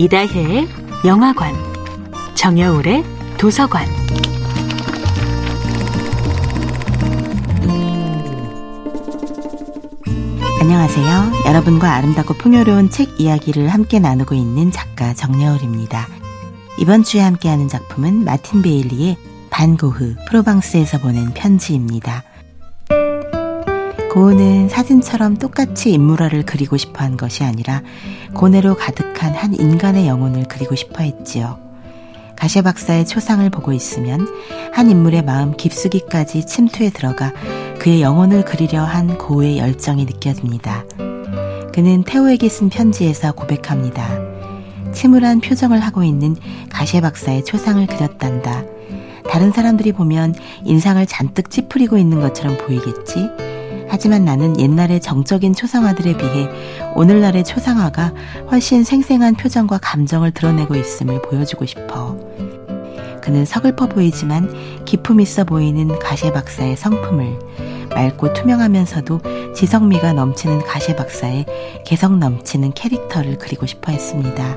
이다혜의 0.00 0.68
영화관, 1.04 1.52
정여울의 2.36 3.04
도서관. 3.36 3.84
안녕하세요. 10.60 11.32
여러분과 11.46 11.94
아름답고 11.94 12.34
풍요로운 12.34 12.90
책 12.90 13.20
이야기를 13.20 13.66
함께 13.66 13.98
나누고 13.98 14.36
있는 14.36 14.70
작가 14.70 15.14
정여울입니다. 15.14 16.06
이번 16.78 17.02
주에 17.02 17.20
함께하는 17.20 17.66
작품은 17.66 18.24
마틴 18.24 18.62
베일리의 18.62 19.16
반고흐 19.50 20.14
프로방스에서 20.28 21.00
보낸 21.00 21.34
편지입니다. 21.34 22.22
고은은 24.12 24.70
사진처럼 24.70 25.36
똑같이 25.36 25.92
인물화를 25.92 26.44
그리고 26.44 26.76
싶어 26.76 27.04
한 27.04 27.16
것이 27.16 27.44
아니라 27.44 27.82
고뇌로 28.34 28.76
가득한 28.76 29.34
한 29.34 29.54
인간의 29.54 30.08
영혼을 30.08 30.44
그리고 30.48 30.74
싶어 30.74 31.02
했지요. 31.02 31.58
가셰 32.34 32.62
박사의 32.62 33.04
초상을 33.06 33.48
보고 33.50 33.72
있으면 33.72 34.26
한 34.72 34.90
인물의 34.90 35.22
마음 35.22 35.56
깊숙이까지 35.56 36.46
침투해 36.46 36.90
들어가 36.90 37.32
그의 37.78 38.00
영혼을 38.00 38.44
그리려 38.44 38.82
한 38.82 39.18
고우의 39.18 39.58
열정이 39.58 40.04
느껴집니다. 40.04 40.84
그는 41.74 42.02
태호에게 42.04 42.48
쓴 42.48 42.70
편지에서 42.70 43.32
고백합니다. 43.32 44.08
침울한 44.92 45.40
표정을 45.40 45.80
하고 45.80 46.02
있는 46.02 46.34
가셰 46.70 47.02
박사의 47.02 47.44
초상을 47.44 47.86
그렸단다. 47.86 48.64
다른 49.30 49.52
사람들이 49.52 49.92
보면 49.92 50.34
인상을 50.64 51.04
잔뜩 51.06 51.50
찌푸리고 51.50 51.98
있는 51.98 52.20
것처럼 52.20 52.56
보이겠지? 52.56 53.47
하지만 53.88 54.24
나는 54.24 54.58
옛날의 54.58 55.00
정적인 55.00 55.54
초상화들에 55.54 56.16
비해 56.16 56.48
오늘날의 56.94 57.44
초상화가 57.44 58.12
훨씬 58.50 58.84
생생한 58.84 59.34
표정과 59.34 59.78
감정을 59.82 60.32
드러내고 60.32 60.76
있음을 60.76 61.22
보여주고 61.22 61.66
싶어. 61.66 62.16
그는 63.22 63.44
서글퍼 63.44 63.88
보이지만 63.88 64.84
기품 64.84 65.20
있어 65.20 65.44
보이는 65.44 65.98
가시 65.98 66.32
박사의 66.32 66.76
성품을 66.76 67.38
맑고 67.90 68.32
투명하면서도 68.32 69.20
지성미가 69.54 70.12
넘치는 70.12 70.60
가시 70.60 70.94
박사의 70.94 71.46
개성 71.84 72.20
넘치는 72.20 72.72
캐릭터를 72.72 73.38
그리고 73.38 73.66
싶어 73.66 73.92
했습니다. 73.92 74.56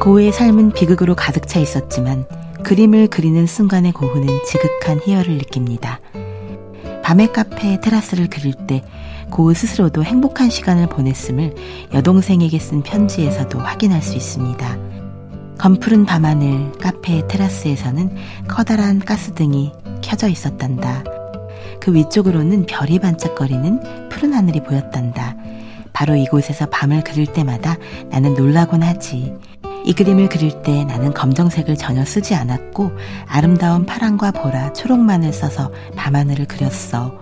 고우의 0.00 0.32
삶은 0.32 0.72
비극으로 0.72 1.16
가득 1.16 1.48
차 1.48 1.58
있었지만 1.58 2.26
그림을 2.62 3.08
그리는 3.08 3.46
순간의 3.46 3.92
고흐는 3.92 4.44
지극한 4.44 5.00
희열을 5.04 5.38
느낍니다. 5.38 6.00
밤의 7.06 7.32
카페 7.32 7.78
테라스를 7.78 8.26
그릴 8.26 8.52
때 8.52 8.82
고우 9.30 9.54
스스로도 9.54 10.02
행복한 10.02 10.50
시간을 10.50 10.88
보냈음을 10.88 11.54
여동생에게 11.94 12.58
쓴 12.58 12.82
편지에서도 12.82 13.60
확인할 13.60 14.02
수 14.02 14.16
있습니다. 14.16 14.76
검푸른 15.56 16.04
밤하늘 16.04 16.72
카페 16.80 17.24
테라스에서는 17.28 18.10
커다란 18.48 18.98
가스등이 18.98 19.70
켜져 20.02 20.26
있었단다. 20.26 21.04
그 21.80 21.94
위쪽으로는 21.94 22.66
별이 22.66 22.98
반짝거리는 22.98 24.08
푸른 24.08 24.32
하늘이 24.32 24.64
보였단다. 24.64 25.36
바로 25.92 26.16
이곳에서 26.16 26.66
밤을 26.66 27.04
그릴 27.04 27.26
때마다 27.26 27.76
나는 28.10 28.34
놀라곤 28.34 28.82
하지. 28.82 29.32
이 29.86 29.92
그림을 29.92 30.28
그릴 30.28 30.62
때 30.62 30.84
나는 30.84 31.14
검정색을 31.14 31.76
전혀 31.76 32.04
쓰지 32.04 32.34
않았고 32.34 32.90
아름다운 33.28 33.86
파랑과 33.86 34.32
보라, 34.32 34.72
초록만을 34.72 35.32
써서 35.32 35.70
밤하늘을 35.94 36.46
그렸어. 36.46 37.14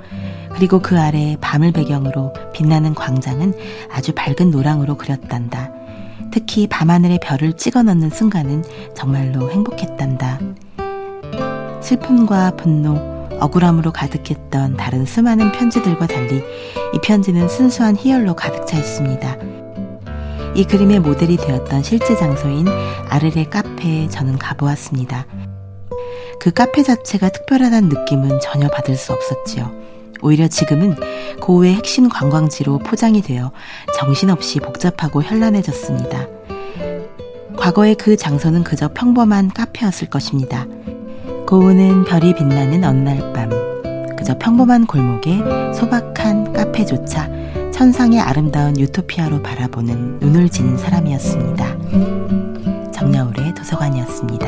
그리고 0.55 0.81
그 0.81 0.99
아래 0.99 1.37
밤을 1.43 1.73
배경으로 1.73 2.33
빛나는 2.55 2.95
광장은 2.95 3.53
아주 3.93 4.13
밝은 4.15 4.51
노랑으로 4.51 4.97
그렸단다. 4.97 5.73
특히 6.31 6.67
밤하늘의 6.67 7.21
별을 7.23 7.53
찍어 7.53 7.83
넣는 7.83 8.09
순간은 8.09 8.65
정말로 8.95 9.51
행복했단다. 9.51 10.41
슬픔과 11.83 12.53
분노, 12.57 12.95
억울함으로 13.41 13.93
가득했던 13.93 14.79
다른 14.79 15.05
수많은 15.05 15.53
편지들과 15.53 16.07
달리 16.07 16.37
이 16.39 16.99
편지는 17.03 17.47
순수한 17.47 17.95
희열로 17.95 18.35
가득 18.35 18.67
차 18.67 18.79
있습니다. 18.79 19.64
이 20.55 20.65
그림의 20.65 21.01
모델이 21.01 21.37
되었던 21.37 21.83
실제 21.83 22.17
장소인 22.17 22.67
아르레 23.09 23.45
카페에 23.45 24.09
저는 24.09 24.39
가보았습니다. 24.39 25.27
그 26.39 26.53
카페 26.53 26.83
자체가 26.83 27.31
특별하다는 27.31 27.89
느낌은 27.89 28.39
전혀 28.41 28.69
받을 28.69 28.97
수 28.97 29.13
없었지요. 29.13 29.73
오히려 30.23 30.47
지금은 30.47 30.95
고우의 31.41 31.75
핵심 31.75 32.09
관광지로 32.09 32.79
포장이 32.79 33.21
되어 33.21 33.51
정신없이 33.99 34.61
복잡하고 34.61 35.23
현란해졌습니다. 35.23 36.29
과거의 37.57 37.97
그 37.97 38.17
장소는 38.17 38.63
그저 38.63 38.89
평범한 38.93 39.51
카페였을 39.53 40.09
것입니다. 40.09 40.67
고우는 41.47 42.05
별이 42.05 42.35
빛나는 42.35 42.85
어느 42.85 43.09
날 43.09 43.33
밤, 43.33 43.51
그저 44.17 44.39
평범한 44.39 44.87
골목에 44.87 45.39
소박한 45.75 46.53
카페조차 46.53 47.29
천상의 47.75 48.21
아름다운 48.21 48.79
유토피아로 48.79 49.43
바라보는 49.43 50.21
눈을 50.21 50.49
지닌 50.49 50.79
사람이었습니다. 50.79 52.93
정여울의 52.93 53.53
도서관이었습니다. 53.55 54.47